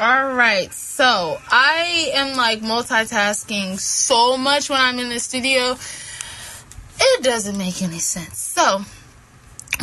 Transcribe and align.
All 0.00 0.32
right, 0.32 0.72
so 0.72 1.40
I 1.50 2.12
am 2.14 2.36
like 2.36 2.60
multitasking 2.60 3.80
so 3.80 4.36
much 4.36 4.70
when 4.70 4.80
I'm 4.80 5.00
in 5.00 5.08
the 5.08 5.18
studio. 5.18 5.76
It 7.00 7.24
doesn't 7.24 7.58
make 7.58 7.82
any 7.82 7.98
sense. 7.98 8.38
So, 8.38 8.82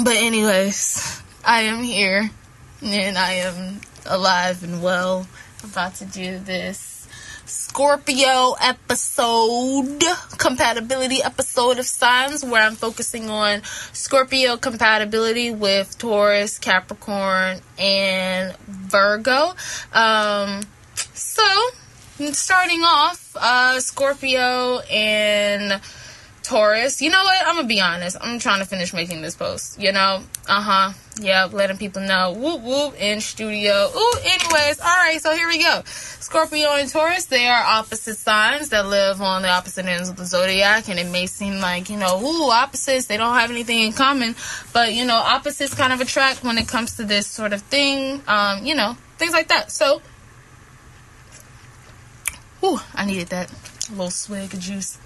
but 0.02 0.16
anyways, 0.16 1.22
I 1.44 1.64
am 1.64 1.84
here 1.84 2.30
and 2.82 3.18
I 3.18 3.34
am 3.34 3.82
alive 4.06 4.64
and 4.64 4.82
well. 4.82 5.28
About 5.66 5.96
to 5.96 6.06
do 6.06 6.40
this 6.40 6.95
Scorpio 7.46 8.56
episode, 8.62 10.02
compatibility 10.38 11.22
episode 11.22 11.78
of 11.78 11.86
signs, 11.86 12.44
where 12.44 12.62
I'm 12.62 12.76
focusing 12.76 13.30
on 13.30 13.62
Scorpio 13.94 14.58
compatibility 14.58 15.52
with 15.52 15.98
Taurus, 15.98 16.58
Capricorn, 16.58 17.60
and 17.78 18.58
Virgo. 18.68 19.54
Um, 19.94 20.62
so, 21.14 21.44
starting 22.32 22.82
off, 22.82 23.36
uh, 23.40 23.80
Scorpio 23.80 24.80
and 24.92 25.80
Taurus. 26.46 27.02
You 27.02 27.10
know 27.10 27.24
what? 27.24 27.48
I'm 27.48 27.56
gonna 27.56 27.68
be 27.68 27.82
honest. 27.82 28.18
I'm 28.22 28.38
trying 28.38 28.60
to 28.60 28.66
finish 28.66 28.94
making 28.94 29.22
this 29.22 29.36
post. 29.36 29.82
You 29.82 29.92
know? 29.92 30.22
Uh 30.48 30.62
huh. 30.62 30.94
Yep. 31.20 31.54
Letting 31.54 31.78
people 31.78 32.04
know. 32.04 32.34
Whoop 32.34 32.62
whoop 32.62 33.02
in 33.02 33.20
studio. 33.20 33.90
Ooh. 33.96 34.14
Anyways. 34.24 34.80
All 34.80 34.86
right. 34.86 35.20
So 35.20 35.34
here 35.36 35.48
we 35.48 35.62
go. 35.62 35.82
Scorpio 36.26 36.70
and 36.74 36.90
Taurus. 36.90 37.26
They 37.26 37.48
are 37.48 37.64
opposite 37.64 38.18
signs 38.18 38.70
that 38.70 38.88
live 38.88 39.22
on 39.22 39.44
the 39.44 39.50
opposite 39.50 39.86
ends 39.86 40.10
of 40.10 40.16
the 40.16 40.26
zodiac, 40.26 40.90
and 40.90 41.00
it 41.00 41.06
may 41.06 41.28
seem 41.28 41.60
like 41.60 41.88
you 41.88 41.98
know, 41.98 42.20
ooh, 42.20 42.50
opposites. 42.50 43.06
They 43.06 43.16
don't 43.16 43.36
have 43.36 43.52
anything 43.52 43.84
in 43.84 43.94
common, 43.94 44.36
but 44.74 44.96
you 44.96 45.06
know, 45.06 45.18
opposites 45.18 45.76
kind 45.76 45.94
of 45.94 46.02
attract 46.02 46.44
when 46.44 46.58
it 46.58 46.68
comes 46.68 46.98
to 46.98 47.04
this 47.04 47.28
sort 47.28 47.54
of 47.54 47.62
thing. 47.62 48.24
Um, 48.28 48.66
you 48.66 48.74
know, 48.74 48.98
things 49.20 49.34
like 49.34 49.50
that. 49.50 49.72
So. 49.72 50.02
Ooh, 52.64 52.80
I 52.96 53.06
needed 53.06 53.28
that 53.28 53.54
little 53.92 54.10
swig 54.10 54.52
of 54.52 54.60
juice. 54.60 54.98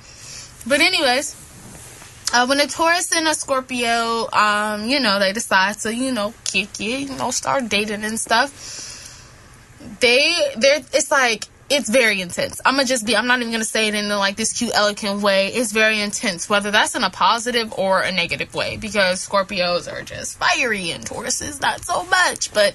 But 0.65 0.79
anyways, 0.79 1.35
uh, 2.31 2.45
when 2.45 2.61
a 2.61 2.67
Taurus 2.67 3.11
and 3.13 3.27
a 3.27 3.33
Scorpio, 3.33 4.31
um, 4.31 4.87
you 4.87 5.01
know, 5.01 5.19
they 5.19 5.33
decide 5.33 5.79
to, 5.79 5.93
you 5.93 6.13
know, 6.13 6.33
kick 6.45 6.79
it, 6.79 7.09
you 7.09 7.17
know, 7.17 7.31
start 7.31 7.67
dating 7.67 8.05
and 8.05 8.17
stuff. 8.17 8.88
They, 9.99 10.33
they're, 10.57 10.81
it's 10.93 11.11
like, 11.11 11.45
it's 11.69 11.87
very 11.87 12.19
intense. 12.21 12.59
I'm 12.65 12.75
gonna 12.75 12.87
just 12.87 13.05
be, 13.05 13.15
I'm 13.15 13.27
not 13.27 13.39
even 13.39 13.51
gonna 13.51 13.63
say 13.63 13.87
it 13.87 13.93
in 13.93 14.09
the, 14.09 14.17
like 14.17 14.35
this 14.35 14.53
cute, 14.53 14.71
elegant 14.73 15.21
way. 15.21 15.47
It's 15.47 15.71
very 15.71 16.01
intense, 16.01 16.49
whether 16.49 16.71
that's 16.71 16.95
in 16.95 17.03
a 17.03 17.11
positive 17.11 17.71
or 17.73 18.01
a 18.01 18.11
negative 18.11 18.53
way, 18.55 18.77
because 18.77 19.25
Scorpios 19.25 19.91
are 19.91 20.01
just 20.01 20.37
fiery 20.37 20.89
and 20.89 21.05
Tauruses 21.05 21.61
not 21.61 21.85
so 21.85 22.03
much. 22.05 22.51
But 22.53 22.73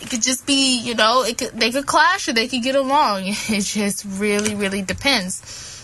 it 0.00 0.10
could 0.10 0.22
just 0.22 0.46
be, 0.46 0.78
you 0.78 0.94
know, 0.94 1.22
it 1.22 1.38
could, 1.38 1.52
they 1.52 1.70
could 1.70 1.86
clash 1.86 2.28
or 2.28 2.34
they 2.34 2.48
could 2.48 2.62
get 2.62 2.76
along. 2.76 3.24
It 3.48 3.62
just 3.62 4.04
really, 4.04 4.54
really 4.54 4.82
depends 4.82 5.75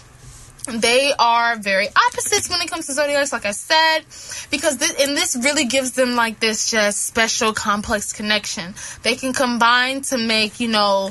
they 0.69 1.13
are 1.19 1.57
very 1.57 1.89
opposites 1.89 2.49
when 2.49 2.61
it 2.61 2.71
comes 2.71 2.87
to 2.87 2.93
zodiacs 2.93 3.33
like 3.33 3.45
i 3.45 3.51
said 3.51 4.05
because 4.53 4.77
this, 4.77 4.95
and 5.03 5.17
this 5.17 5.35
really 5.35 5.65
gives 5.65 5.93
them 5.93 6.15
like 6.15 6.39
this 6.39 6.71
just 6.71 7.05
special 7.07 7.53
complex 7.53 8.13
connection. 8.13 8.75
They 9.03 9.17
can 9.17 9.33
combine 9.33 10.03
to 10.03 10.19
make 10.19 10.61
you 10.61 10.69
know 10.69 11.11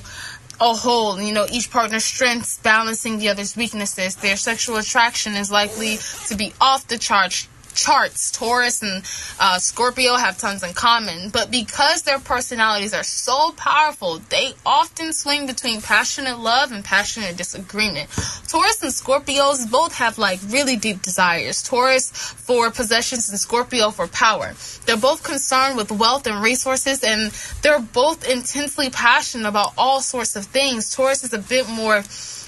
a 0.60 0.74
whole 0.74 1.20
you 1.20 1.34
know 1.34 1.48
each 1.52 1.72
partner's 1.72 2.06
strengths 2.06 2.60
balancing 2.60 3.18
the 3.18 3.30
other's 3.30 3.58
weaknesses. 3.58 4.16
Their 4.16 4.38
sexual 4.38 4.78
attraction 4.78 5.36
is 5.36 5.52
likely 5.52 5.98
to 6.28 6.36
be 6.36 6.54
off 6.62 6.88
the 6.88 6.98
chart 6.98 7.48
charts, 7.74 8.32
Taurus 8.32 8.82
and 8.82 9.04
uh, 9.40 9.60
Scorpio 9.60 10.16
have 10.16 10.38
tons 10.38 10.64
in 10.64 10.74
common, 10.74 11.30
but 11.30 11.52
because 11.52 12.04
their 12.04 12.20
personalities 12.20 12.94
are 12.94 13.04
so 13.04 13.52
powerful, 13.58 14.20
they 14.30 14.54
often 14.66 15.14
swing 15.14 15.48
between 15.48 15.82
passionate 15.82 16.40
love 16.40 16.72
and 16.72 16.84
passionate 16.84 17.38
disagreement. 17.38 18.10
Taurus 18.48 18.82
and 18.84 18.92
Scorpios 18.92 19.70
both 19.70 19.96
have 19.96 20.18
like 20.18 20.40
really 20.50 20.76
deep 20.76 21.02
desires. 21.02 21.64
Taurus 21.64 22.12
for 22.12 22.72
possessions 22.72 23.30
and 23.30 23.40
Scorpio 23.40 23.92
for 23.92 24.08
power. 24.08 24.54
They're 24.86 24.98
both 24.98 25.24
concerned 25.24 25.78
with 25.78 25.92
wealth 25.92 26.28
and 26.28 26.44
resources, 26.44 27.04
and 27.04 27.32
they're 27.62 27.80
both 27.80 28.28
intensely 28.30 28.90
passionate 28.90 29.48
about 29.48 29.74
all 29.78 30.02
sorts 30.02 30.36
of 30.36 30.46
things. 30.46 30.94
Taurus 30.94 31.24
is 31.24 31.34
a 31.34 31.40
bit 31.40 31.70
more 31.70 32.04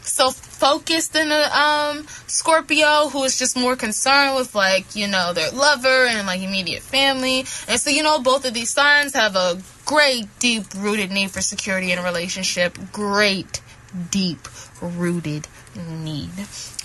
self 0.05 0.35
focused 0.35 1.13
than 1.13 1.31
a 1.31 1.43
um, 1.51 2.05
Scorpio 2.27 3.09
who 3.09 3.23
is 3.23 3.37
just 3.37 3.57
more 3.57 3.75
concerned 3.75 4.35
with 4.35 4.55
like 4.55 4.95
you 4.95 5.07
know 5.07 5.33
their 5.33 5.51
lover 5.51 6.05
and 6.05 6.27
like 6.27 6.41
immediate 6.41 6.83
family. 6.83 7.39
And 7.67 7.79
so 7.79 7.89
you 7.89 8.03
know 8.03 8.19
both 8.19 8.45
of 8.45 8.53
these 8.53 8.69
signs 8.69 9.13
have 9.13 9.35
a 9.35 9.61
great 9.85 10.27
deep 10.39 10.65
rooted 10.77 11.11
need 11.11 11.31
for 11.31 11.41
security 11.41 11.91
in 11.91 11.99
a 11.99 12.03
relationship. 12.03 12.77
Great 12.91 13.61
deep 14.11 14.47
rooted 14.81 15.47
need 15.75 16.31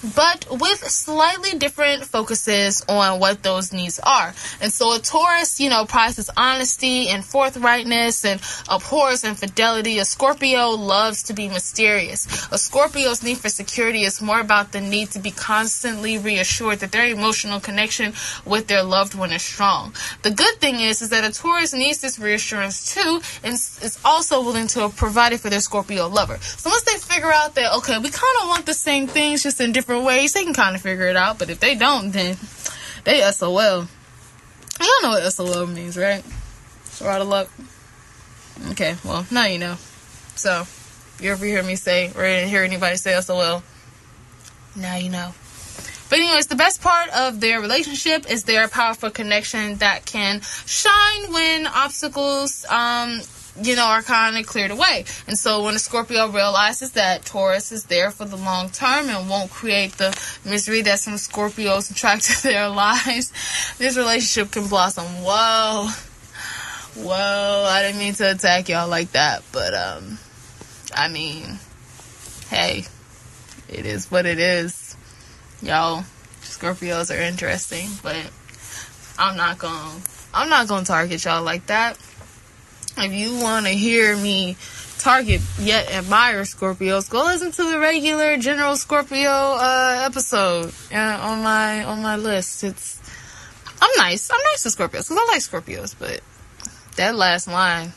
but 0.03 0.47
with 0.51 0.79
slightly 0.79 1.59
different 1.59 2.05
focuses 2.05 2.85
on 2.89 3.21
what 3.21 3.43
those 3.43 3.73
needs 3.73 3.99
are. 4.01 4.35
And 4.61 4.73
so 4.73 4.95
a 4.95 4.99
Taurus, 4.99 5.61
you 5.61 5.71
know, 5.71 5.85
prizes 5.85 6.31
honesty 6.37 7.09
and 7.09 7.23
forthrightness 7.23 8.25
and 8.25 8.41
abhors 8.69 9.25
infidelity. 9.25 9.99
A 9.99 10.05
Scorpio 10.05 10.71
loves 10.71 11.23
to 11.25 11.35
be 11.35 11.49
mysterious. 11.49 12.27
A 12.51 12.59
Scorpio's 12.59 13.23
need 13.23 13.39
for 13.39 13.49
security 13.49 14.03
is 14.03 14.23
more 14.23 14.41
about 14.41 14.73
the 14.73 14.81
need 14.81 15.11
to 15.13 15.19
be 15.19 15.31
constantly 15.31 16.19
reassured 16.19 16.81
that 16.81 16.93
their 16.93 17.07
emotional 17.07 17.61
connection 17.61 18.13
with 18.45 18.67
their 18.67 18.83
loved 18.83 19.15
one 19.15 19.33
is 19.33 19.43
strong. 19.43 19.95
The 20.23 20.31
good 20.31 20.57
thing 20.57 20.81
is, 20.81 21.03
is 21.03 21.11
that 21.11 21.29
a 21.29 21.33
Taurus 21.33 21.75
needs 21.75 22.01
this 22.01 22.19
reassurance 22.19 22.95
too 22.95 23.21
and 23.43 23.55
is 23.55 23.99
also 24.05 24.43
willing 24.43 24.67
to 24.69 24.89
provide 24.89 25.33
it 25.33 25.41
for 25.41 25.51
their 25.51 25.61
Scorpio 25.61 26.09
lover. 26.09 26.39
So 26.41 26.71
they 26.88 26.88
figure 27.19 27.33
out 27.33 27.57
that, 27.57 27.75
okay, 27.79 27.99
we 27.99 28.11
kind 28.11 28.37
of 28.43 28.49
want 28.49 28.65
the 28.65 28.73
same 28.73 29.09
things 29.09 29.43
just 29.43 29.61
in 29.61 29.73
different 29.73 30.05
ways, 30.05 30.35
they 30.35 30.45
can 30.45 30.55
kind 30.55 30.77
of 30.77 30.83
figure 30.83 31.07
it 31.07 31.17
out. 31.17 31.37
But 31.37 31.51
if 31.51 31.59
they 31.59 31.75
don't, 31.75 32.13
then 32.13 32.37
they 33.03 33.21
SOL. 33.33 33.51
Y'all 33.51 35.03
know 35.03 35.09
what 35.09 35.33
SOL 35.33 35.67
means, 35.67 35.97
right? 35.97 36.23
So 36.85 37.07
out 37.09 37.21
of 37.21 37.27
luck. 37.27 37.51
Okay, 38.71 38.95
well, 39.05 39.27
now 39.33 39.47
you 39.47 39.59
know. 39.59 39.75
So, 40.37 40.65
you 41.21 41.33
ever 41.33 41.45
hear 41.45 41.61
me 41.65 41.75
say, 41.75 42.13
or 42.15 42.25
hear 42.47 42.63
anybody 42.63 42.97
say 42.97 43.21
SOL, 43.21 43.65
now 44.77 44.95
you 44.95 45.11
know. 45.11 45.35
But 46.11 46.21
anyways, 46.21 46.47
the 46.47 46.55
best 46.55 46.81
part 46.81 47.09
of 47.11 47.41
their 47.41 47.61
relationship 47.61 48.31
is 48.31 48.45
their 48.45 48.69
powerful 48.69 49.11
connection 49.11 49.79
that 49.79 50.07
can 50.07 50.41
shine 50.67 51.33
when 51.33 51.67
obstacles 51.67 52.65
um, 52.71 53.21
you 53.63 53.77
know, 53.77 53.85
are 53.85 54.03
kind 54.03 54.37
of 54.37 54.47
cleared 54.47 54.71
away. 54.71 55.05
And 55.27 55.39
so 55.39 55.65
when 55.65 55.75
a 55.75 55.79
Scorpio 55.79 56.29
realizes 56.29 56.93
that 56.93 57.25
Taurus 57.25 57.73
is 57.73 57.85
there 57.85 58.11
for 58.11 58.25
the 58.25 58.37
long 58.37 58.71
term 58.71 59.09
and 59.09 59.29
won't 59.29 59.51
create 59.51 59.93
the 59.93 60.19
misery 60.45 60.83
that 60.83 61.01
some 61.01 61.15
Scorpios 61.15 61.91
attract 61.91 62.25
to 62.25 62.43
their 62.43 62.69
lives, 62.69 63.33
this 63.79 63.97
relationship 63.97 64.53
can 64.53 64.69
blossom. 64.69 65.05
Whoa. 65.05 65.89
Whoa, 66.97 67.65
I 67.69 67.83
didn't 67.83 67.99
mean 67.99 68.15
to 68.15 68.31
attack 68.31 68.69
y'all 68.69 68.89
like 68.89 69.13
that, 69.13 69.43
but 69.53 69.75
um 69.75 70.19
I 70.95 71.09
mean, 71.09 71.59
hey, 72.49 72.85
it 73.69 73.87
is 73.87 74.11
what 74.11 74.27
it 74.27 74.39
is. 74.39 74.97
Y'all, 75.63 76.05
Scorpios 76.43 77.15
are 77.15 77.21
interesting, 77.21 77.89
but 78.03 78.17
I'm 79.19 79.37
not 79.37 79.59
going 79.59 79.75
to 79.75 80.11
I'm 80.35 80.49
not 80.49 80.69
going 80.69 80.85
to 80.85 80.87
target 80.87 81.25
y'all 81.25 81.43
like 81.43 81.67
that 81.67 81.99
if 83.01 83.13
you 83.13 83.39
want 83.39 83.67
to 83.67 83.73
hear 83.73 84.17
me 84.17 84.57
target 84.99 85.41
yet 85.59 85.91
admire 85.93 86.43
Scorpios, 86.43 87.09
go 87.09 87.25
listen 87.25 87.53
to 87.53 87.71
the 87.71 87.79
regular 87.79 88.37
General 88.37 88.77
Scorpio 88.77 89.31
uh, 89.31 90.03
episode 90.05 90.73
uh, 90.93 91.19
on 91.21 91.43
my 91.43 91.85
on 91.85 92.03
my 92.03 92.17
list. 92.17 92.65
It's 92.65 93.01
I'm 93.81 93.91
nice. 93.97 94.31
I'm 94.31 94.43
nice 94.53 94.65
to 94.65 94.69
Scorpios 94.71 95.09
because 95.09 95.13
I 95.13 95.25
like 95.33 95.41
Scorpios, 95.41 95.95
but 95.99 96.21
that 96.97 97.15
last 97.15 97.47
line, 97.47 97.93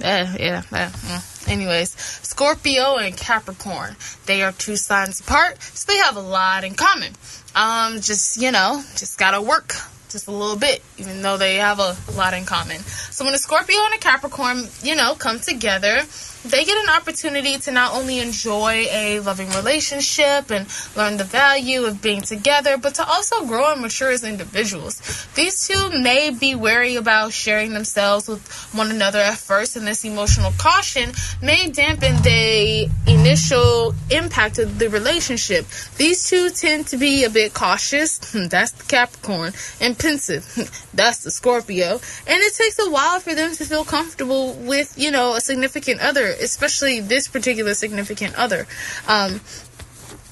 yeah, 0.00 0.36
yeah, 0.38 0.62
yeah. 0.70 0.90
Mm. 0.90 1.48
Anyways, 1.48 1.90
Scorpio 2.22 2.96
and 2.96 3.16
Capricorn, 3.16 3.96
they 4.26 4.42
are 4.42 4.52
two 4.52 4.76
signs 4.76 5.20
apart, 5.20 5.60
so 5.62 5.90
they 5.90 5.98
have 5.98 6.16
a 6.16 6.20
lot 6.20 6.64
in 6.64 6.74
common. 6.74 7.12
Um, 7.54 8.00
just 8.00 8.40
you 8.40 8.52
know, 8.52 8.82
just 8.96 9.18
gotta 9.18 9.40
work 9.40 9.74
just 10.12 10.28
a 10.28 10.30
little 10.30 10.56
bit, 10.56 10.82
even 10.98 11.22
though 11.22 11.36
they 11.36 11.56
have 11.56 11.78
a 11.78 11.96
lot 12.14 12.34
in 12.34 12.44
common. 12.44 12.78
So 12.78 13.24
when 13.24 13.34
a 13.34 13.38
Scorpio 13.38 13.76
and 13.84 13.94
a 13.94 13.98
Capricorn, 13.98 14.68
you 14.82 14.94
know, 14.94 15.14
come 15.14 15.40
together, 15.40 16.02
they 16.44 16.64
get 16.64 16.76
an 16.76 16.90
opportunity 16.90 17.58
to 17.58 17.70
not 17.70 17.94
only 17.94 18.18
enjoy 18.18 18.86
a 18.90 19.20
loving 19.20 19.48
relationship 19.50 20.50
and 20.50 20.66
learn 20.96 21.16
the 21.16 21.24
value 21.24 21.84
of 21.84 22.02
being 22.02 22.22
together, 22.22 22.76
but 22.76 22.96
to 22.96 23.06
also 23.06 23.46
grow 23.46 23.72
and 23.72 23.80
mature 23.80 24.10
as 24.10 24.24
individuals. 24.24 25.26
These 25.34 25.68
two 25.68 25.90
may 26.00 26.30
be 26.30 26.54
wary 26.54 26.96
about 26.96 27.32
sharing 27.32 27.72
themselves 27.72 28.28
with 28.28 28.46
one 28.74 28.90
another 28.90 29.20
at 29.20 29.38
first, 29.38 29.76
and 29.76 29.86
this 29.86 30.04
emotional 30.04 30.52
caution 30.58 31.12
may 31.40 31.68
dampen 31.68 32.20
the 32.22 32.90
initial 33.06 33.94
impact 34.10 34.58
of 34.58 34.78
the 34.78 34.88
relationship. 34.88 35.66
These 35.96 36.28
two 36.28 36.50
tend 36.50 36.88
to 36.88 36.96
be 36.96 37.24
a 37.24 37.30
bit 37.30 37.54
cautious, 37.54 38.18
that's 38.48 38.72
the 38.72 38.84
Capricorn, 38.84 39.52
and 39.80 39.98
pensive, 39.98 40.44
that's 40.94 41.22
the 41.22 41.30
Scorpio, 41.30 42.00
and 42.26 42.42
it 42.42 42.54
takes 42.54 42.78
a 42.80 42.90
while 42.90 43.20
for 43.20 43.34
them 43.34 43.54
to 43.54 43.64
feel 43.64 43.84
comfortable 43.84 44.54
with, 44.54 44.98
you 44.98 45.10
know, 45.10 45.34
a 45.34 45.40
significant 45.40 46.00
other 46.00 46.31
especially 46.40 47.00
this 47.00 47.28
particular 47.28 47.74
significant 47.74 48.34
other. 48.36 48.66
Um, 49.08 49.40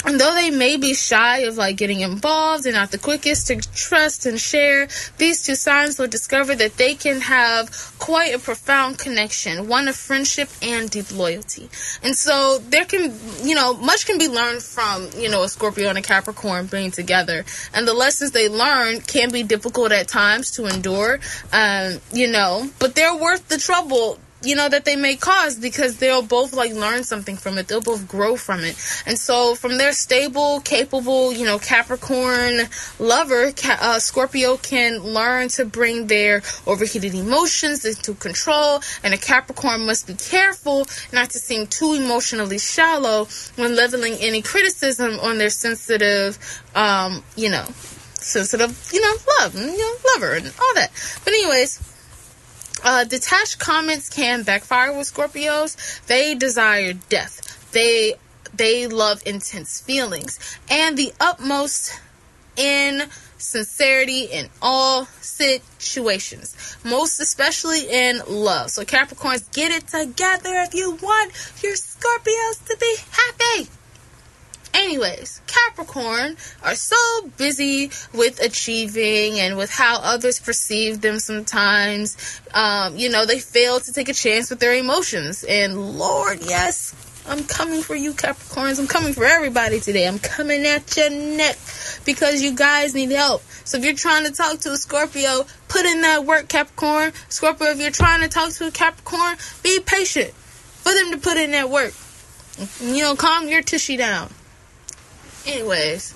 and 0.04 0.18
though 0.18 0.34
they 0.34 0.50
may 0.50 0.78
be 0.78 0.94
shy 0.94 1.40
of 1.40 1.58
like 1.58 1.76
getting 1.76 2.00
involved 2.00 2.64
and 2.64 2.74
not 2.74 2.90
the 2.90 2.98
quickest 2.98 3.48
to 3.48 3.56
trust 3.56 4.24
and 4.24 4.40
share, 4.40 4.88
these 5.18 5.42
two 5.42 5.54
signs 5.54 5.98
will 5.98 6.06
discover 6.06 6.54
that 6.54 6.78
they 6.78 6.94
can 6.94 7.20
have 7.20 7.94
quite 7.98 8.34
a 8.34 8.38
profound 8.38 8.98
connection, 8.98 9.68
one 9.68 9.88
of 9.88 9.96
friendship 9.96 10.48
and 10.62 10.88
deep 10.88 11.12
loyalty. 11.12 11.68
And 12.02 12.16
so 12.16 12.58
there 12.70 12.86
can, 12.86 13.14
you 13.42 13.54
know, 13.54 13.74
much 13.74 14.06
can 14.06 14.16
be 14.16 14.28
learned 14.28 14.62
from, 14.62 15.10
you 15.18 15.28
know, 15.28 15.42
a 15.42 15.48
Scorpio 15.48 15.90
and 15.90 15.98
a 15.98 16.02
Capricorn 16.02 16.66
being 16.66 16.90
together. 16.90 17.44
And 17.74 17.86
the 17.86 17.94
lessons 17.94 18.30
they 18.30 18.48
learn 18.48 19.02
can 19.02 19.30
be 19.30 19.42
difficult 19.42 19.92
at 19.92 20.08
times 20.08 20.52
to 20.52 20.66
endure, 20.66 21.20
um, 21.52 22.00
you 22.12 22.28
know, 22.28 22.70
but 22.78 22.94
they're 22.94 23.16
worth 23.16 23.48
the 23.48 23.58
trouble 23.58 24.18
you 24.42 24.56
know 24.56 24.68
that 24.68 24.84
they 24.84 24.96
may 24.96 25.16
cause 25.16 25.58
because 25.58 25.98
they'll 25.98 26.22
both 26.22 26.52
like 26.52 26.72
learn 26.72 27.04
something 27.04 27.36
from 27.36 27.58
it. 27.58 27.68
They'll 27.68 27.80
both 27.80 28.08
grow 28.08 28.36
from 28.36 28.60
it. 28.60 28.76
And 29.06 29.18
so 29.18 29.54
from 29.54 29.78
their 29.78 29.92
stable 29.92 30.60
capable 30.60 31.32
you 31.32 31.44
know 31.44 31.58
capricorn 31.58 32.60
lover 32.98 33.52
uh, 33.64 33.98
scorpio 33.98 34.56
can 34.56 34.98
learn 34.98 35.48
to 35.48 35.64
bring 35.64 36.06
their 36.06 36.42
overheated 36.66 37.14
emotions 37.14 37.84
into 37.84 38.14
control. 38.14 38.80
And 39.04 39.12
a 39.12 39.18
capricorn 39.18 39.86
must 39.86 40.06
be 40.06 40.14
careful 40.14 40.86
not 41.12 41.30
to 41.30 41.38
seem 41.38 41.66
too 41.66 41.94
emotionally 41.94 42.58
shallow 42.58 43.28
when 43.56 43.76
leveling 43.76 44.14
any 44.20 44.42
criticism 44.42 45.18
on 45.20 45.38
their 45.38 45.50
sensitive 45.50 46.38
um 46.74 47.22
you 47.36 47.50
know 47.50 47.66
sensitive 48.14 48.90
you 48.92 49.00
know 49.00 49.14
love 49.40 49.54
you 49.54 49.76
know 49.76 49.96
lover 50.14 50.34
and 50.34 50.46
all 50.46 50.74
that. 50.74 50.90
But 51.24 51.34
anyways 51.34 51.99
uh, 52.84 53.04
detached 53.04 53.58
comments 53.58 54.08
can 54.08 54.42
backfire 54.42 54.96
with 54.96 55.12
Scorpios. 55.12 55.76
They 56.06 56.34
desire 56.34 56.94
death. 56.94 57.70
They 57.72 58.14
they 58.52 58.86
love 58.86 59.22
intense 59.26 59.80
feelings 59.80 60.38
and 60.68 60.96
the 60.96 61.12
utmost 61.20 61.98
in 62.56 63.04
sincerity 63.38 64.24
in 64.24 64.48
all 64.60 65.06
situations, 65.20 66.76
most 66.84 67.20
especially 67.20 67.88
in 67.88 68.20
love. 68.28 68.70
So 68.70 68.84
Capricorns, 68.84 69.50
get 69.52 69.70
it 69.70 69.88
together 69.88 70.50
if 70.66 70.74
you 70.74 70.90
want 70.90 71.32
your 71.62 71.74
Scorpios 71.74 72.64
to 72.66 72.76
be 72.78 72.96
happy. 73.10 73.70
Anyways, 74.72 75.40
Capricorn 75.46 76.36
are 76.62 76.74
so 76.74 76.96
busy 77.36 77.90
with 78.14 78.40
achieving 78.40 79.38
and 79.38 79.56
with 79.56 79.70
how 79.70 80.00
others 80.00 80.38
perceive 80.38 81.00
them 81.00 81.18
sometimes. 81.18 82.40
Um, 82.54 82.96
you 82.96 83.10
know, 83.10 83.26
they 83.26 83.38
fail 83.38 83.80
to 83.80 83.92
take 83.92 84.08
a 84.08 84.14
chance 84.14 84.50
with 84.50 84.60
their 84.60 84.74
emotions. 84.74 85.44
And 85.44 85.98
Lord, 85.98 86.40
yes, 86.42 86.94
I'm 87.26 87.44
coming 87.44 87.82
for 87.82 87.94
you, 87.94 88.12
Capricorns. 88.12 88.78
I'm 88.78 88.86
coming 88.86 89.12
for 89.12 89.24
everybody 89.24 89.80
today. 89.80 90.06
I'm 90.06 90.18
coming 90.18 90.64
at 90.66 90.96
your 90.96 91.10
neck 91.10 91.58
because 92.04 92.42
you 92.42 92.54
guys 92.54 92.94
need 92.94 93.10
help. 93.10 93.42
So 93.64 93.78
if 93.78 93.84
you're 93.84 93.94
trying 93.94 94.24
to 94.24 94.32
talk 94.32 94.58
to 94.60 94.72
a 94.72 94.76
Scorpio, 94.76 95.46
put 95.68 95.84
in 95.84 96.02
that 96.02 96.24
work, 96.24 96.48
Capricorn. 96.48 97.12
Scorpio, 97.28 97.68
if 97.68 97.80
you're 97.80 97.90
trying 97.90 98.22
to 98.22 98.28
talk 98.28 98.50
to 98.52 98.66
a 98.66 98.70
Capricorn, 98.70 99.36
be 99.62 99.80
patient 99.80 100.32
for 100.32 100.92
them 100.94 101.12
to 101.12 101.18
put 101.18 101.36
in 101.36 101.50
that 101.52 101.70
work. 101.70 101.92
You 102.80 103.02
know, 103.02 103.14
calm 103.14 103.48
your 103.48 103.62
tushy 103.62 103.96
down. 103.96 104.30
Anyways, 105.46 106.14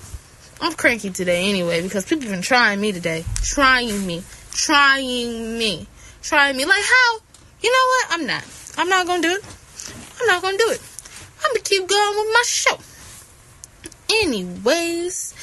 I'm 0.61 0.73
cranky 0.73 1.09
today 1.09 1.49
anyway 1.49 1.81
because 1.81 2.05
people 2.05 2.29
been 2.29 2.41
trying 2.41 2.79
me 2.79 2.91
today. 2.91 3.25
Trying 3.41 4.05
me. 4.05 4.23
Trying 4.51 5.57
me. 5.57 5.87
Trying 6.21 6.57
me. 6.57 6.65
Like 6.65 6.83
how? 6.83 7.19
You 7.61 7.71
know 7.71 7.87
what? 7.87 8.07
I'm 8.11 8.25
not. 8.27 8.45
I'm 8.77 8.89
not 8.89 9.07
gonna 9.07 9.21
do 9.21 9.31
it. 9.31 9.43
I'm 10.19 10.27
not 10.27 10.41
gonna 10.41 10.57
do 10.57 10.69
it. 10.69 10.81
I'm 11.43 11.51
gonna 11.51 11.59
keep 11.63 11.87
going 11.87 12.17
with 12.17 12.33
my 12.33 12.43
show. 12.45 12.77
Anyways, 14.21 15.33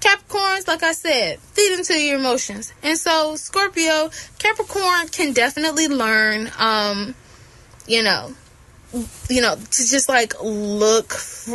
Capricorns, 0.00 0.66
like 0.66 0.82
I 0.82 0.92
said, 0.92 1.38
feed 1.38 1.78
into 1.78 1.98
your 1.98 2.18
emotions. 2.18 2.72
And 2.82 2.98
so 2.98 3.36
Scorpio, 3.36 4.10
Capricorn 4.38 5.08
can 5.08 5.32
definitely 5.32 5.88
learn 5.88 6.50
um, 6.58 7.14
you 7.86 8.02
know, 8.02 8.34
you 9.28 9.42
know, 9.42 9.56
to 9.56 9.88
just 9.88 10.08
like 10.08 10.34
look, 10.42 11.14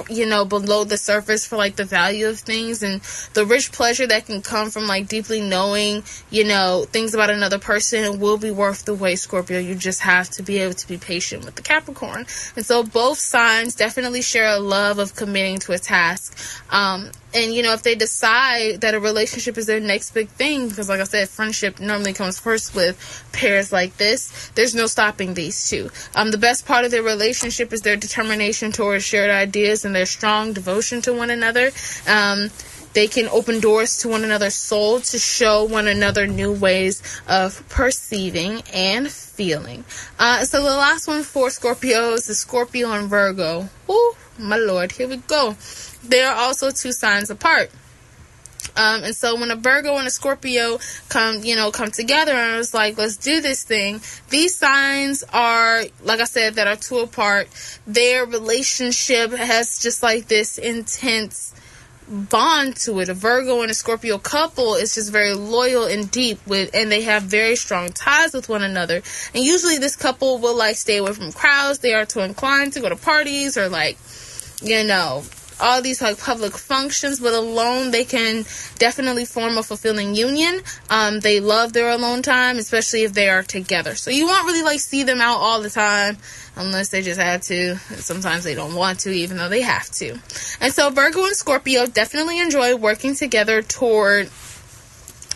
you 0.10 0.26
know, 0.26 0.46
below 0.46 0.84
the 0.84 0.98
surface 0.98 1.46
for 1.46 1.56
like 1.56 1.76
the 1.76 1.86
value 1.86 2.28
of 2.28 2.40
things 2.40 2.84
and 2.84 3.02
the 3.34 3.46
rich 3.46 3.72
pleasure 3.72 4.06
that 4.06 4.26
can 4.26 4.42
come 4.42 4.70
from 4.70 4.88
like 4.88 5.08
deeply 5.08 5.42
knowing, 5.42 6.04
you 6.30 6.44
know, 6.44 6.86
things 6.90 7.14
about 7.14 7.30
another 7.30 7.60
person 7.60 8.20
will 8.20 8.38
be 8.38 8.52
worth 8.52 8.86
the 8.86 8.94
wait, 8.94 9.16
Scorpio. 9.16 9.60
You 9.60 9.76
just 9.76 10.02
have 10.02 10.30
to 10.32 10.44
be 10.44 10.60
able 10.60 10.74
to 10.74 10.88
be 10.88 10.98
patient 10.98 11.46
with 11.46 11.56
the 11.56 11.62
Capricorn. 11.62 12.26
And 12.56 12.66
so 12.66 12.84
both 12.84 13.18
signs 13.18 13.76
definitely 13.76 14.22
share 14.22 14.48
a 14.48 14.60
love 14.60 15.00
of 15.00 15.16
committing 15.16 15.60
to 15.60 15.72
a 15.72 15.80
task. 15.80 16.38
Um, 16.70 17.12
and 17.34 17.54
you 17.54 17.64
know 17.64 17.74
if 17.74 17.84
they 17.84 17.96
decide 17.96 18.82
that 18.82 18.94
a 18.94 19.00
relationship 19.00 19.58
is 19.58 19.66
their 19.66 19.80
next 19.80 20.12
big 20.12 20.30
thing 20.30 20.70
because 20.70 20.90
like 20.90 21.00
i 21.00 21.04
said 21.04 21.30
friendship 21.30 21.80
normally 21.80 22.14
comes 22.14 22.40
first 22.40 22.76
with 22.76 23.24
pairs 23.32 23.72
like 23.72 23.96
this 23.98 24.50
there's 24.56 24.76
no 24.76 24.88
stopping 24.88 25.34
these 25.34 25.70
two 25.70 25.90
um, 26.16 26.32
the 26.32 26.38
best 26.38 26.66
part 26.66 26.86
of 26.86 26.92
their 26.92 27.04
relationship 27.04 27.72
is 27.74 27.82
their 27.82 27.96
determination 27.96 28.72
towards 28.72 29.04
shared 29.04 29.30
ideas 29.30 29.86
and 29.86 29.96
their 29.96 30.06
strong 30.06 30.54
devotion 30.54 31.02
to 31.02 31.14
one 31.14 31.30
another 31.30 31.72
um, 32.08 32.50
they 32.94 33.08
can 33.08 33.30
open 33.30 33.62
doors 33.62 34.00
to 34.00 34.10
one 34.10 34.26
another's 34.26 34.54
soul 34.54 35.00
to 35.00 35.18
show 35.18 35.64
one 35.64 35.88
another 35.88 36.28
new 36.28 36.52
ways 36.52 37.02
of 37.26 37.64
perceiving 37.70 38.62
and 38.74 39.10
feeling. 39.10 39.86
Uh, 40.20 40.44
so 40.44 40.62
the 40.62 40.76
last 40.76 41.08
one 41.08 41.24
for 41.24 41.48
Scorpios 41.48 42.16
is 42.16 42.28
the 42.28 42.36
Scorpio 42.36 42.92
and 42.92 43.10
Virgo. 43.10 43.70
Oh 43.88 44.18
my 44.38 44.58
lord, 44.58 44.92
here 44.92 45.08
we 45.08 45.18
go 45.18 45.56
they 46.04 46.22
are 46.22 46.36
also 46.36 46.72
two 46.72 46.92
signs 46.92 47.30
apart. 47.30 47.72
Um, 48.76 49.04
and 49.04 49.16
so 49.16 49.38
when 49.40 49.52
a 49.52 49.56
Virgo 49.56 49.98
and 49.98 50.08
a 50.08 50.12
Scorpio 50.12 50.80
come, 51.10 51.44
you 51.44 51.56
know, 51.56 51.72
come 51.72 51.92
together 51.92 52.32
and 52.32 52.60
it's 52.60 52.74
like, 52.74 52.98
let's 52.98 53.18
do 53.18 53.42
this 53.42 53.64
thing. 53.64 54.02
These 54.30 54.56
signs 54.56 55.24
are, 55.34 55.84
like 56.04 56.20
I 56.20 56.26
said, 56.26 56.56
that 56.56 56.68
are 56.68 56.76
two 56.76 57.00
apart. 57.00 57.50
Their 57.86 58.26
relationship 58.26 59.32
has 59.32 59.80
just 59.80 60.02
like 60.04 60.28
this 60.28 60.58
intense 60.58 61.54
bond 62.08 62.76
to 62.76 63.00
it. 63.00 63.10
A 63.10 63.14
Virgo 63.14 63.62
and 63.62 63.72
a 63.72 63.74
Scorpio 63.74 64.18
couple 64.18 64.76
is 64.76 64.96
just 64.96 65.12
very 65.12 65.34
loyal 65.34 65.86
and 65.86 66.10
deep 66.10 66.46
with, 66.46 66.70
and 66.74 66.92
they 66.92 67.02
have 67.02 67.24
very 67.24 67.56
strong 67.56 67.90
ties 67.90 68.34
with 68.34 68.48
one 68.48 68.64
another. 68.64 69.02
And 69.34 69.44
usually 69.44 69.80
this 69.80 69.96
couple 69.96 70.38
will 70.38 70.56
like 70.56 70.76
stay 70.76 70.98
away 70.98 71.14
from 71.14 71.32
crowds. 71.32 71.80
They 71.80 71.94
are 71.94 72.06
too 72.06 72.22
inclined 72.22 72.74
to 72.74 72.80
go 72.80 72.90
to 72.90 72.96
parties 72.96 73.58
or 73.58 73.70
like, 73.70 73.98
you 74.62 74.84
know, 74.84 75.24
all 75.62 75.82
these 75.82 76.02
like 76.02 76.20
public 76.20 76.54
functions, 76.54 77.20
but 77.20 77.34
alone 77.34 77.92
they 77.92 78.04
can 78.04 78.46
definitely 78.78 79.26
form 79.26 79.58
a 79.58 79.64
fulfilling 79.64 80.16
union. 80.16 80.62
Um, 80.90 81.20
they 81.20 81.40
love 81.40 81.74
their 81.74 81.92
alone 81.92 82.22
time, 82.22 82.58
especially 82.58 83.04
if 83.04 83.14
they 83.14 83.30
are 83.30 83.44
together. 83.44 83.96
So 83.96 84.12
you 84.12 84.26
won't 84.26 84.46
really 84.46 84.64
like 84.64 84.80
see 84.80 85.04
them 85.04 85.22
out 85.22 85.38
all 85.38 85.62
the 85.62 85.70
time 85.70 86.18
unless 86.56 86.90
they 86.90 87.02
just 87.02 87.20
had 87.20 87.44
to. 87.44 87.78
Sometimes 87.78 88.44
they 88.44 88.56
don't 88.56 88.76
want 88.76 89.00
to, 89.02 89.12
even 89.12 89.38
though 89.38 89.50
they 89.50 89.62
have 89.62 89.90
to. 89.92 90.20
And 90.60 90.74
so 90.74 90.90
Virgo 90.90 91.26
and 91.26 91.36
Scorpio 91.36 91.86
definitely 91.86 92.40
enjoy 92.40 92.76
working 92.76 93.16
together 93.16 93.62
toward 93.62 94.30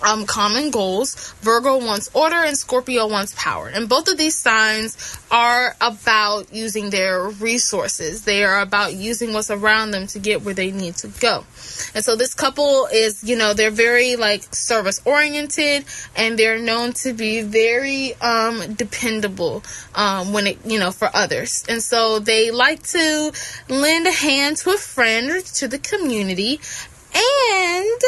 um, 0.04 0.26
common 0.26 0.72
goals. 0.72 1.34
Virgo 1.42 1.78
wants 1.78 2.10
order 2.14 2.36
and 2.36 2.58
Scorpio 2.58 3.08
wants 3.08 3.34
power. 3.38 3.68
And 3.68 3.88
both 3.88 4.08
of 4.08 4.18
these 4.18 4.38
signs 4.38 5.18
are 5.32 5.76
about 5.82 6.54
using 6.54 6.90
their 6.90 7.28
resources. 7.30 8.24
They 8.24 8.44
are 8.44 8.60
about 8.62 8.94
using 8.94 9.34
what's 9.34 9.52
around 9.52 9.92
them 9.92 10.08
to 10.08 10.20
get 10.20 10.44
where 10.44 10.54
they 10.54 10.72
need 10.72 10.96
to 10.98 11.08
go. 11.08 11.46
And 11.94 12.04
so 12.04 12.16
this 12.16 12.34
couple 12.34 12.88
is, 12.92 13.24
you 13.24 13.38
know, 13.38 13.54
they're 13.54 13.72
very 13.72 14.16
like 14.16 14.54
service 14.54 15.02
oriented 15.06 15.86
and 16.16 16.38
they're 16.38 16.60
known 16.60 16.94
to 16.94 17.14
be 17.14 17.42
very 17.42 18.14
um, 18.16 18.74
dependable 18.74 19.64
um, 19.96 20.34
when 20.34 20.48
it, 20.48 20.60
you 20.66 20.80
know, 20.80 20.92
for 20.92 21.10
others. 21.14 21.64
And 21.68 21.82
so 21.82 22.20
they 22.20 22.52
like 22.52 22.84
to 22.84 23.32
lend 23.70 24.08
a 24.08 24.12
hand 24.12 24.58
to 24.58 24.72
a 24.72 24.78
friend 24.78 25.32
or 25.32 25.42
to 25.42 25.68
the 25.68 25.80
community 25.80 26.60
and 27.16 28.02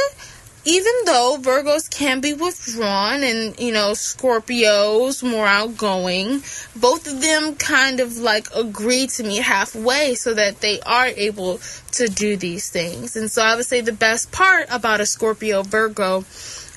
even 0.67 0.93
though 1.05 1.37
Virgos 1.39 1.89
can 1.89 2.19
be 2.19 2.33
withdrawn 2.33 3.23
and, 3.23 3.57
you 3.57 3.71
know, 3.71 3.91
Scorpios 3.91 5.23
more 5.23 5.47
outgoing, 5.47 6.43
both 6.75 7.07
of 7.07 7.21
them 7.21 7.55
kind 7.55 8.01
of 8.01 8.17
like 8.17 8.47
agree 8.53 9.07
to 9.07 9.23
meet 9.23 9.43
halfway 9.43 10.15
so 10.15 10.33
that 10.33 10.59
they 10.59 10.81
are 10.81 11.05
able 11.05 11.61
to 11.93 12.09
do 12.09 12.35
these 12.35 12.69
things. 12.69 13.15
And 13.15 13.31
so 13.31 13.41
I 13.41 13.55
would 13.55 13.65
say 13.65 13.79
the 13.79 13.93
best 13.93 14.33
part 14.33 14.67
about 14.69 14.99
a 14.99 15.05
Scorpio 15.05 15.63
Virgo 15.63 16.25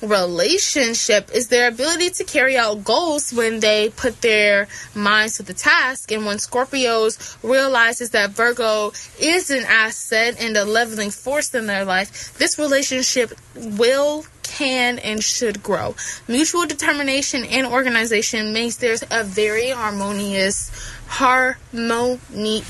relationship 0.01 1.29
is 1.33 1.47
their 1.47 1.67
ability 1.67 2.09
to 2.11 2.23
carry 2.23 2.57
out 2.57 2.83
goals 2.83 3.31
when 3.31 3.59
they 3.59 3.89
put 3.89 4.21
their 4.21 4.67
minds 4.95 5.37
to 5.37 5.43
the 5.43 5.53
task. 5.53 6.11
And 6.11 6.25
when 6.25 6.37
Scorpios 6.37 7.37
realizes 7.43 8.11
that 8.11 8.31
Virgo 8.31 8.91
is 9.19 9.49
an 9.49 9.63
asset 9.67 10.35
and 10.39 10.55
a 10.57 10.65
leveling 10.65 11.11
force 11.11 11.53
in 11.53 11.67
their 11.67 11.85
life, 11.85 12.37
this 12.37 12.57
relationship 12.57 13.33
will 13.55 14.25
can 14.43 14.99
and 14.99 15.23
should 15.23 15.63
grow. 15.63 15.95
Mutual 16.27 16.65
determination 16.65 17.45
and 17.45 17.65
organization 17.65 18.51
makes 18.53 18.75
theirs 18.77 19.03
a 19.09 19.23
very 19.23 19.69
harmonious 19.69 20.71
harmonious 21.07 22.63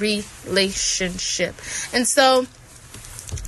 relationship. 0.00 1.54
And 1.92 2.06
so 2.06 2.46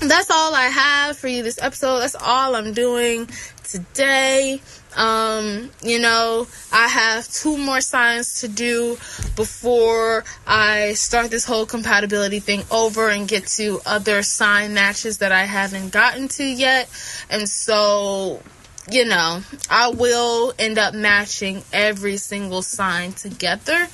that's 0.00 0.30
all 0.30 0.54
I 0.54 0.66
have 0.66 1.16
for 1.16 1.28
you 1.28 1.42
this 1.42 1.61
episode. 1.61 2.00
That's 2.00 2.14
all 2.14 2.54
I'm 2.54 2.73
doing 2.73 3.28
today. 3.64 4.61
Um, 4.97 5.70
you 5.82 6.00
know, 6.00 6.47
I 6.73 6.88
have 6.88 7.28
two 7.28 7.56
more 7.56 7.80
signs 7.80 8.40
to 8.40 8.49
do 8.49 8.97
before 9.37 10.25
I 10.47 10.94
start 10.94 11.30
this 11.30 11.44
whole 11.44 11.66
compatibility 11.66 12.40
thing 12.40 12.62
over 12.70 13.08
and 13.08 13.28
get 13.28 13.47
to 13.58 13.80
other 13.87 14.23
sign 14.23 14.75
matches 14.75 15.18
that 15.18 15.30
I 15.30 15.44
haven't 15.44 15.90
gotten 15.90 16.28
to 16.28 16.44
yet. 16.44 16.88
And 17.30 17.49
so, 17.49 18.42
you 18.90 19.04
know, 19.04 19.42
I 19.70 19.90
will 19.90 20.54
end 20.58 20.78
up 20.78 20.94
matching 20.94 21.62
every 21.73 22.16
single 22.16 22.62
sign 22.62 23.12
together. 23.12 23.88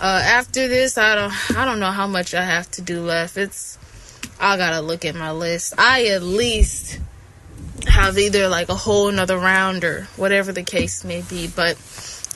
Uh, 0.00 0.22
after 0.24 0.66
this, 0.66 0.96
I 0.96 1.14
don't, 1.14 1.56
I 1.56 1.64
don't 1.64 1.80
know 1.80 1.92
how 1.92 2.06
much 2.06 2.34
I 2.34 2.44
have 2.44 2.70
to 2.72 2.82
do 2.82 3.02
left. 3.02 3.36
It's, 3.36 3.78
I 4.40 4.56
gotta 4.56 4.80
look 4.80 5.04
at 5.04 5.14
my 5.14 5.32
list. 5.32 5.74
I 5.78 6.06
at 6.06 6.22
least 6.22 7.00
have 7.86 8.18
either 8.18 8.48
like 8.48 8.68
a 8.68 8.74
whole 8.74 9.08
another 9.08 9.38
round 9.38 9.84
or 9.84 10.04
whatever 10.16 10.52
the 10.52 10.62
case 10.62 11.04
may 11.04 11.22
be. 11.22 11.48
But 11.48 11.76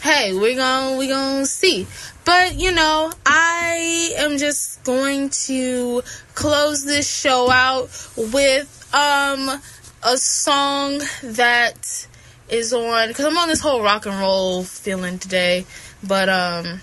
hey, 0.01 0.33
we're 0.35 0.57
gonna 0.57 0.97
we're 0.97 1.09
gonna 1.09 1.47
see. 1.47 1.87
But 2.25 2.55
you 2.59 2.73
know, 2.73 3.13
I 3.27 4.15
am 4.17 4.39
just 4.39 4.83
going 4.85 5.31
to 5.47 6.03
close 6.35 6.85
this 6.85 7.09
show 7.09 7.51
out 7.51 7.91
with 8.17 8.89
um 8.95 9.61
a 10.05 10.17
song 10.17 11.01
that 11.23 12.07
is 12.49 12.73
on 12.73 13.09
because 13.09 13.25
I'm 13.25 13.39
on 13.39 13.49
this 13.49 13.61
whole 13.61 13.83
rock 13.83 14.07
and 14.07 14.19
roll 14.19 14.65
feeling 14.65 15.19
today, 15.19 15.67
but 16.03 16.29
um 16.29 16.81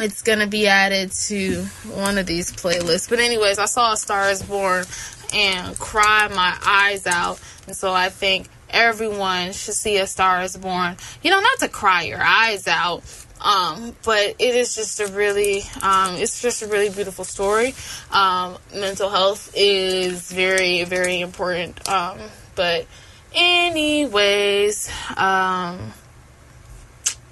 it's 0.00 0.22
gonna 0.22 0.46
be 0.46 0.66
added 0.66 1.12
to 1.12 1.62
one 1.92 2.18
of 2.18 2.26
these 2.26 2.52
playlists. 2.52 3.08
But 3.08 3.20
anyways, 3.20 3.58
I 3.58 3.66
saw 3.66 3.92
A 3.92 3.96
Star 3.96 4.30
Is 4.30 4.42
Born 4.42 4.84
and 5.32 5.78
cry 5.78 6.28
my 6.28 6.56
eyes 6.64 7.06
out, 7.06 7.40
and 7.66 7.76
so 7.76 7.92
I 7.92 8.08
think 8.08 8.48
everyone 8.70 9.52
should 9.52 9.74
see 9.74 9.98
A 9.98 10.06
Star 10.06 10.42
Is 10.42 10.56
Born. 10.56 10.96
You 11.22 11.30
know, 11.30 11.40
not 11.40 11.58
to 11.60 11.68
cry 11.68 12.02
your 12.02 12.22
eyes 12.22 12.66
out. 12.68 13.02
Um, 13.38 13.94
but 14.02 14.36
it 14.38 14.54
is 14.54 14.74
just 14.74 14.98
a 14.98 15.08
really, 15.08 15.62
um, 15.82 16.14
it's 16.14 16.40
just 16.40 16.62
a 16.62 16.66
really 16.68 16.88
beautiful 16.88 17.24
story. 17.24 17.74
Um, 18.10 18.56
mental 18.74 19.10
health 19.10 19.52
is 19.54 20.32
very, 20.32 20.84
very 20.84 21.20
important. 21.20 21.86
Um, 21.86 22.18
but 22.54 22.86
anyways, 23.34 24.90
um, 25.16 25.92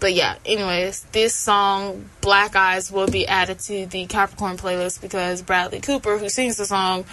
but 0.04 0.12
yeah, 0.12 0.36
anyways, 0.44 1.00
this 1.12 1.34
song, 1.34 2.10
Black 2.20 2.56
Eyes, 2.56 2.92
will 2.92 3.06
be 3.06 3.26
added 3.26 3.58
to 3.60 3.86
the 3.86 4.04
Capricorn 4.04 4.58
playlist 4.58 5.00
because 5.00 5.40
Bradley 5.40 5.80
Cooper, 5.80 6.18
who 6.18 6.28
sings 6.28 6.58
the 6.58 6.66
song, 6.66 7.06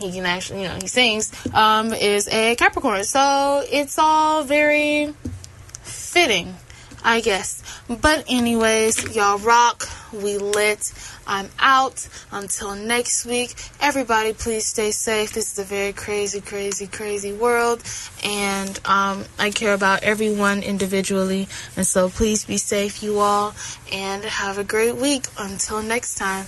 he 0.00 0.10
can 0.10 0.26
actually, 0.26 0.62
you 0.62 0.68
know, 0.68 0.74
he 0.82 0.88
sings, 0.88 1.30
um, 1.54 1.92
is 1.94 2.26
a 2.26 2.56
Capricorn. 2.56 3.04
So 3.04 3.64
it's 3.70 4.00
all 4.00 4.42
very 4.42 5.14
fitting, 5.82 6.56
I 7.04 7.20
guess. 7.20 7.62
But 7.86 8.24
anyways, 8.28 9.14
y'all 9.14 9.38
rock. 9.38 9.88
We 10.12 10.38
lit. 10.38 10.92
I'm 11.26 11.50
out. 11.58 12.08
Until 12.30 12.74
next 12.74 13.26
week, 13.26 13.54
everybody 13.80 14.32
please 14.32 14.66
stay 14.66 14.90
safe. 14.90 15.32
This 15.32 15.52
is 15.52 15.58
a 15.58 15.64
very 15.64 15.92
crazy, 15.92 16.40
crazy, 16.40 16.86
crazy 16.86 17.32
world. 17.32 17.82
And 18.24 18.78
um, 18.84 19.24
I 19.38 19.50
care 19.50 19.74
about 19.74 20.02
everyone 20.02 20.62
individually. 20.62 21.48
And 21.76 21.86
so 21.86 22.08
please 22.08 22.44
be 22.44 22.56
safe, 22.56 23.02
you 23.02 23.18
all. 23.18 23.54
And 23.92 24.24
have 24.24 24.58
a 24.58 24.64
great 24.64 24.96
week. 24.96 25.26
Until 25.38 25.82
next 25.82 26.16
time. 26.16 26.46